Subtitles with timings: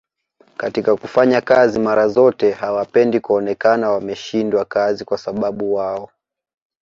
[0.57, 6.11] katika kufanya kazi mara zote hawapendi kuonekana wameshindwa kazi kwasababu wao